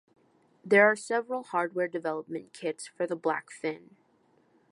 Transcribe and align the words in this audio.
There 0.65 0.87
are 0.87 0.95
several 0.95 1.43
hardware 1.43 1.87
development 1.87 2.53
kits 2.53 2.87
for 2.87 3.05
the 3.05 3.15
Blackfin. 3.15 3.91